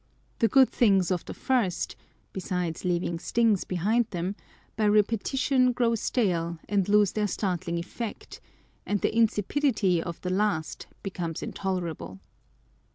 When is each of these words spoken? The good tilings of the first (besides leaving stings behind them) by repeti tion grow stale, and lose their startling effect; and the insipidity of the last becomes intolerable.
The 0.39 0.47
good 0.47 0.71
tilings 0.71 1.11
of 1.11 1.25
the 1.25 1.33
first 1.35 1.95
(besides 2.33 2.83
leaving 2.83 3.19
stings 3.19 3.65
behind 3.65 4.07
them) 4.09 4.35
by 4.75 4.87
repeti 4.89 5.37
tion 5.37 5.73
grow 5.73 5.93
stale, 5.93 6.57
and 6.67 6.89
lose 6.89 7.11
their 7.11 7.27
startling 7.27 7.77
effect; 7.77 8.41
and 8.83 8.99
the 9.01 9.15
insipidity 9.15 10.01
of 10.01 10.19
the 10.21 10.31
last 10.31 10.87
becomes 11.03 11.43
intolerable. 11.43 12.19